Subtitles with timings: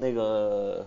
[0.00, 0.86] 那个，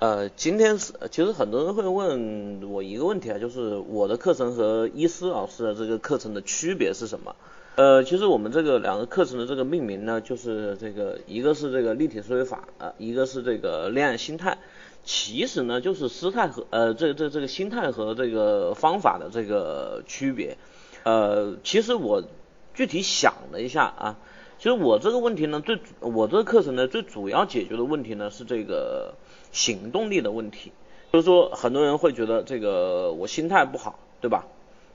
[0.00, 7.34] 呃，今天是其实很多人会问我一个问题啊，就是我的课程和伊思老师的这个课程的区别是什么？
[7.76, 14.58] 呃，其实我们这个两个课程的这个命名呢，就是这个一个是这个立体思维法啊，一个是这个恋爱心态，
[15.04, 20.58] 其实呢就是姿态和呃这这这个心态和这个方法的这个区别。
[21.04, 22.22] 呃，其实我
[22.74, 24.18] 具体想了一下啊。
[24.60, 29.14] 其实我这个问题呢，最我这个课程呢最主要解决的问题呢是这个
[29.52, 30.70] 行动力的问题。
[31.10, 34.46] 就是说，很多人会觉得这个我心态不好，对吧？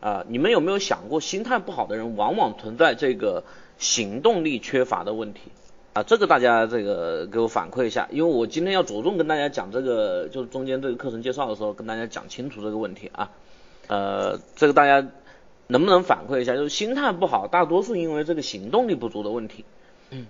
[0.00, 3.44] 啊，你们有没有想过，心态不好的人往往存在这个
[3.78, 5.42] 行动力缺乏的问题？
[5.92, 13.30] 啊，这个大家这个给我反馈一下，因为我今天要着重跟大家讲这个，就是中间这个课程介绍的时候跟大家讲清楚这个问题啊。
[13.86, 15.06] 呃，这个大家。
[15.72, 16.54] 能不能反馈一下？
[16.54, 19.64] 就是心态不好，大多数因为这个行动力不足的问题。
[20.10, 20.26] 嗯，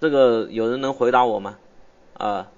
[0.00, 1.58] 这个有人能回答我吗？
[2.14, 2.48] 啊，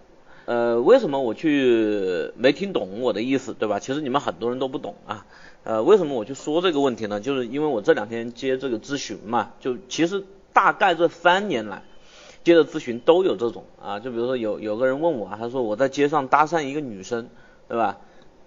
[0.46, 3.78] 呃，为什么我去没听懂我的意思，对吧？
[3.78, 5.26] 其实你们很多人都不懂啊。
[5.64, 7.20] 呃，为什么我去说这个问题呢？
[7.20, 11.82] 就是因为我这两天接这个咨询嘛，就其实大概这三年来
[12.44, 14.00] 接的咨询都有这种啊。
[14.00, 17.28] 就比如说有有个人问我，他说我在街上搭讪一个女生，
[17.68, 17.98] 对吧？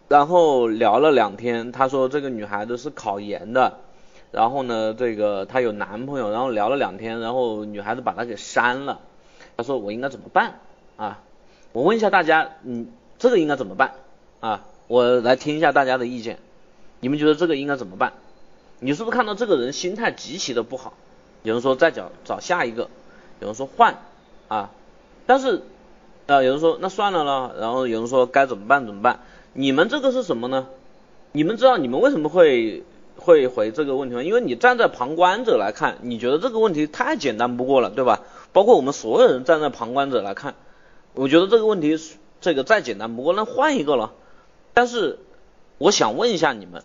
[0.08, 3.80] 然后聊了两天，他说这个女孩子是考研的，
[4.32, 9.00] 然后呢，这个她有男朋友，然后聊了两天，然后女孩子把他给删了。
[9.58, 10.60] 他说我应该怎么办
[10.98, 11.22] 啊？
[11.72, 13.94] 我问一下大家，嗯，这个应该怎么办
[14.42, 14.66] 啊？
[14.88, 16.38] 我来听一下大家的意见，
[17.00, 18.14] 你们觉得这个应该怎么办？
[18.80, 20.94] 你是不是看到这个人心态极其的不好？
[21.42, 22.90] 有人说再找找下一个，
[23.40, 23.98] 有人说换
[24.50, 24.70] 啊，
[25.26, 25.64] 但是
[26.28, 29.22] 啊，有人说那算了了，然后有人说该怎么办怎么办？
[29.58, 30.68] 你们这个是什么呢？
[31.32, 32.84] 你们知道你们为什么会
[33.16, 34.22] 会回这个问题吗？
[34.22, 38.20] 因为你站在旁观者来看，你觉得这个问题太简单不过了，对吧？
[38.52, 40.56] 包括我们所有人站在旁观者来看，
[41.14, 41.98] 我觉得这个问题
[42.42, 44.12] 这个再简单不过，那换一个了。
[44.74, 45.20] 但是
[45.78, 46.84] 我想问一下你们，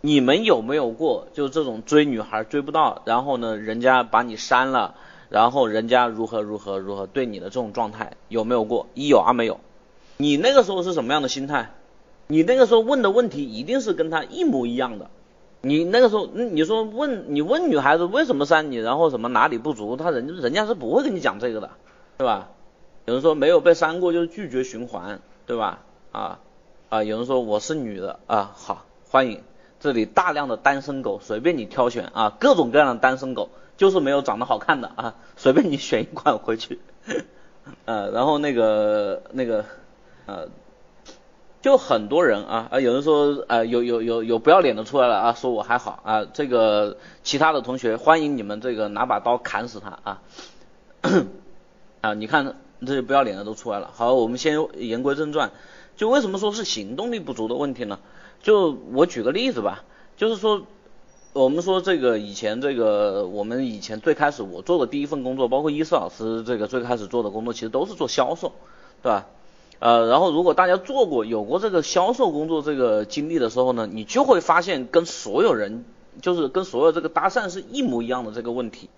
[0.00, 4.96] 你们有没有过就这种追女孩追不到，然后呢人家把你删了，
[5.28, 8.88] 然后人家如何如何如何对你的这种状态有没有过？
[8.94, 9.60] 一有二没有。
[10.16, 11.70] 你那个时候是什么样的心态？
[12.28, 15.10] 你那个时候问的问题一定是跟他一模一样的。
[15.60, 21.70] 你那个时候，你说问你问女孩子为什么删你，然后什么哪里不足，他人人家是不会跟你讲这个的，
[22.18, 22.50] 对吧？
[23.06, 25.80] 有人说没有被删过就是拒绝循环，对吧？
[26.12, 26.38] 啊
[26.90, 29.42] 啊，有人说我是女的啊，好欢迎，
[29.80, 36.78] 这里大量的单身狗，随便你挑选啊，各种各样的单身狗，就是没有长得好看的啊，随便你选一款回去。
[37.84, 39.64] 呃， 然后那个那个
[40.26, 40.48] 呃。
[41.60, 50.22] 就很多人啊啊，有人说啊，有有有有不要脸的出来了啊，说我还好啊，这个其他的同学欢迎你们这个拿把刀砍死他啊
[52.00, 52.54] 啊，你看
[52.86, 53.90] 这些不要脸的都出来了。
[53.92, 55.50] 好，我们先言归正传，
[55.96, 57.98] 就为什么说是行动力不足的问题呢？
[58.40, 59.82] 就我举个例子吧，
[60.16, 60.62] 就是说
[61.32, 68.52] 我们说这个以前这个我们以前最开始我做的第一份工作，包括伊思老师这个最开始做的工作，其实都是做销售，
[69.02, 69.26] 对吧？
[69.80, 75.84] 呃，然后如果大家做过有过这个销售工作这个经历的时候呢，你就会发现跟所有人
[76.20, 78.90] 就是跟所有这个搭讪是一模一样的这个问题，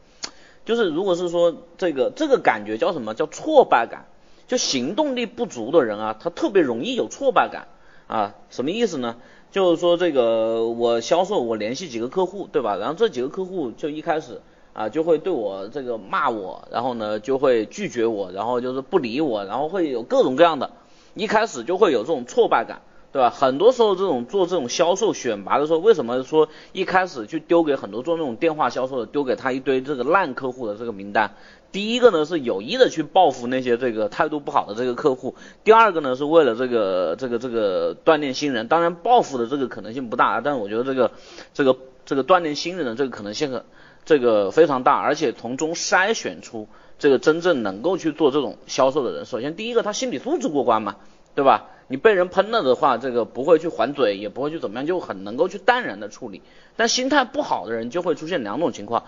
[0.65, 4.07] 就是如果是说这个这个感觉叫什么叫挫败感，
[4.49, 7.69] 就行动力不足的人啊，他特别容易有挫败感
[8.07, 9.17] 啊，什么意思呢？
[9.51, 14.41] 就是说这个我销售我联系几个客户对吧，然后这几个客户就一开始。
[14.81, 20.71] 啊，就会对我这个骂我，然后呢就会拒绝我，然后就是不理我，然后会有各种各样的，
[21.13, 22.81] 一开始就会有这种挫败感，
[23.13, 23.29] 对吧？
[23.29, 31.35] 很多时候这种做这种销售选拔的时候，为什么说一开始去丢给很多做那种电话销售的，丢给他一堆这个烂客户的这个名单？
[31.73, 41.11] 第一个呢是有意的去报复那些这个态度不好的这个客户，第二个呢是为了这个这个这个锻炼新人，当然报复的这个可能性不大，但是我觉得这个
[41.53, 41.77] 这个
[42.07, 43.63] 这个锻炼新人的这个可能性很。
[44.05, 46.69] 这个非常大，而且从中筛选出
[46.99, 49.25] 这个真正能够去做这种销售的人。
[49.25, 50.97] 首先，第一个他心理素质过关嘛，
[51.35, 51.69] 对吧？
[51.89, 56.43] 你被人喷了的话，这个不会去还嘴，也不会去怎么样，就很能够去淡然的处理。
[56.77, 59.05] 但心态不好的人就会出现两种情况，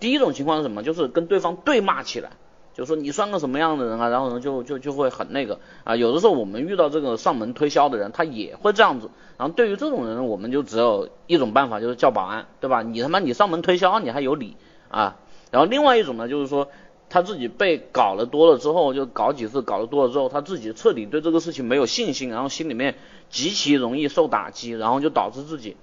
[0.00, 0.82] 第一种情况是什么？
[0.82, 2.30] 就是跟对方对骂起来。
[2.74, 4.08] 就说你算个什么样的人啊？
[4.08, 5.94] 然后呢，就就就会很那个啊。
[5.94, 9.08] 有的时候我们遇到这个上门推销的人，他也会这样子。
[9.38, 12.82] 然后对于这种人，我们就只有一种办法，就是叫保安，对吧？
[12.82, 14.56] 你他妈你上门推销，你还有理
[14.88, 15.16] 啊？
[15.52, 16.68] 然后另外一种呢，就是说
[17.08, 22.96] 他自己被搞了多了之后，就搞几次搞了多了之后，他自己彻底对这个事情没有信心，然后心里面
[23.30, 25.76] 极其容易受打击，然后就导致自己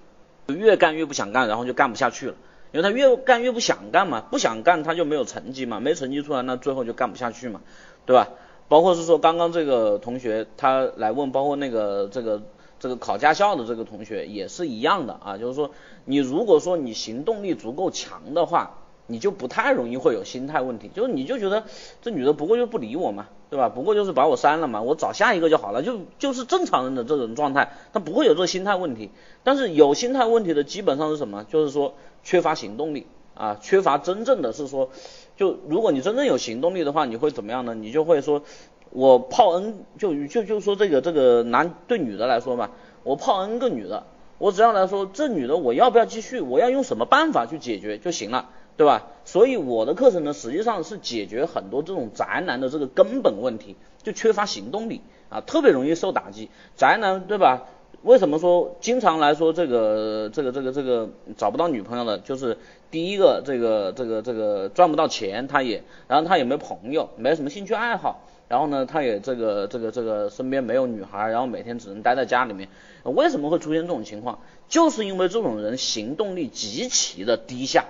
[0.48, 2.36] 越干越不想干，然后就干不下去了。
[2.72, 7.62] 因为他越干越不想干嘛，不想干他就没有成绩嘛，没成绩出来那最后就干不下去嘛，
[8.06, 8.30] 对吧？
[8.68, 12.42] 包括是说刚刚这个同学他来问，包括那个这个
[12.80, 15.72] 这个考驾校的这个同学也是一样的啊，就是说
[16.06, 18.78] 你如果说你行动力足够强的话，
[19.12, 21.64] 你就不太容易会有心态问题，就是你就觉得
[22.02, 23.70] 这女的不过就不理我嘛，对吧？
[23.70, 29.12] 不过就是把我删了嘛，我找下一个就好了，就就是正常人的这种状态，他不会有这个心态问题。
[29.44, 31.44] 但是有心态问题的基本上是什么？
[31.44, 31.94] 就是说
[32.24, 33.06] 缺乏行动力
[33.36, 34.90] 啊，缺乏真正的是说。
[35.38, 37.74] 就如果你真正有行动力的话，你会怎么样呢？
[37.74, 38.44] 你就会说，
[38.92, 42.70] 我泡 n 就就就说这个这个男对女的来说嘛，
[43.04, 44.04] 我泡 n 个女的，
[44.38, 49.08] 我只要来说这女的我要不要继续，我要用什么办法去解决就行了，对吧？
[49.26, 56.50] 所以我的课程呢，实际上是解决很多这种宅男的这个根本问题，就缺乏行动力啊，特别容易受打击。
[56.76, 57.64] 宅男对吧？
[58.04, 62.58] 为什么说经常来说这个这个这个这个找不到女朋友的，就是
[62.90, 72.70] 第一个这个这个这个赚不到钱，他也，然后他也没朋友，没什么兴趣爱好，然后呢，他也这个这个这个身边没有女孩，然后每天只能待在家里面。
[73.04, 74.40] 为什么会出现这种情况？
[74.68, 77.86] 就是因为这种人行动力极其的低下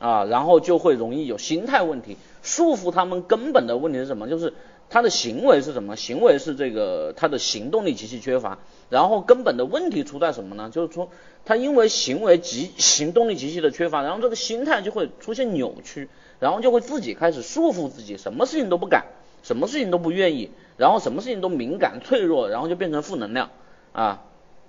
[0.00, 4.28] 啊，然后就会容易有心态问题，束缚他们根本的问题是什么？
[4.28, 4.54] 就是
[4.88, 5.94] 他的行为是什么？
[5.94, 8.58] 行为是这个他的行动力极其缺乏。
[8.88, 10.70] 然后根本的问题出在什么呢？
[10.72, 11.10] 就是说
[11.44, 16.08] 他因为行为极行动力极其的缺乏，然后这个心态就会出现扭曲，
[16.40, 19.04] 然后就会自己开始束缚自己，什么事情都不敢，
[19.42, 23.50] 什么事情都不愿意，然后什么事情都敏感脆弱，然后就变成负能量
[23.92, 24.22] 啊，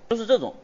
[0.09, 0.55] 就是这种，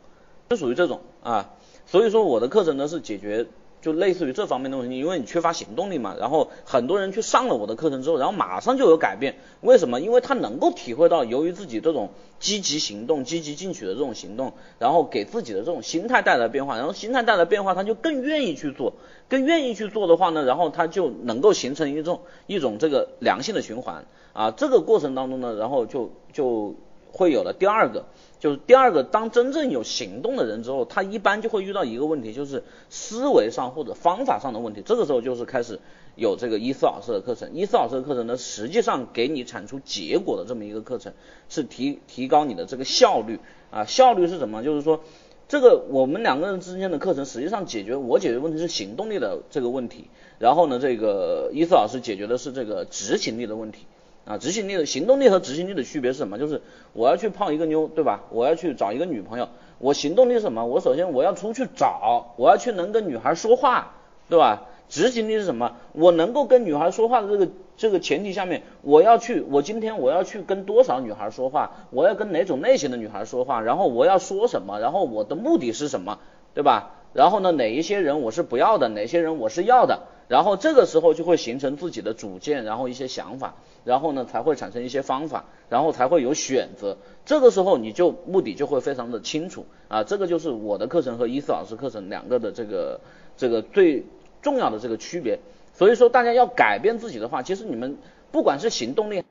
[0.49, 1.53] 就属于这种啊。
[1.85, 3.47] 所以说我的课程呢是解决。
[3.87, 9.35] 就类似于这方面的问题，因为你缺乏行动力嘛，然后很多人去上了我的课程之后，然后马上就有改变。
[9.61, 10.01] 为什么？
[10.01, 18.91] 因为他能够体会到，由于自己这种积极行动、积极进取的这种行动，然后给自己的这种心态带来变化，然后心态带来变化，他就更愿意去做，
[19.29, 24.03] 更愿意去做的话呢，然后他就能够形成一种一种这个良性的循环
[24.33, 24.51] 啊。
[24.51, 26.75] 这个过程当中呢，然后就就
[27.17, 28.05] 会有了第二个。
[28.39, 34.83] 就是第二个，当真正有行动的人之后，他一般就会遇到一个问题，就是思维上或者方法上的问题。
[34.85, 35.79] 这个时候就是开始
[36.15, 37.49] 有这个伊斯老师的课程。
[37.55, 41.13] 伊斯老师的课程呢，实际上给你产出结果的这么一个课程，
[41.49, 43.39] 是提提高你的这个效率
[43.71, 43.85] 啊。
[43.85, 44.61] 效率是什么？
[44.61, 45.01] 就是说，
[45.47, 53.87] 这个我们两个人之间的课程，实际上解决我解决问题是行动力的这个问题，然后呢，这个伊斯老师解决的是这个执行力的问题。
[54.27, 56.37] 啊，执行力的行动力和执行力的区别是什么？
[56.37, 58.25] 就是我要去泡一个妞，对吧？
[58.29, 59.47] 我要去找一个女朋友，
[59.79, 60.65] 我行动力是什么？
[60.65, 63.93] 我首先我要出去找，我要去能跟女孩说话，
[64.29, 64.63] 对吧？
[64.89, 65.77] 执行力是什么？
[65.93, 71.71] 我能够跟女孩说话的这个这个前提下面，我要去，我今天我要去跟多少女孩说话？
[71.91, 73.61] 我要跟哪种类型的女孩说话？
[73.61, 74.79] 然后我要说什么？
[74.79, 76.19] 然后我的目的是什么？
[76.53, 76.91] 对吧？
[77.13, 80.03] 然后呢，哪一些人我是不要的，哪些人我是要的？
[80.27, 86.97] 然后这个时候就会形成自己的主见，然后一些想法，然后呢才会产生一些方法，然后才会有选择。
[87.25, 92.99] 这个时候你就目的就会非常的清楚啊，这个就是我的课程和伊思老师课程两个的这个
[93.37, 94.03] 这个最
[94.41, 95.39] 重要的这个区别。
[95.73, 97.97] 所以说大家要改变自己的话，其实你们
[98.31, 99.23] 不管是行动力。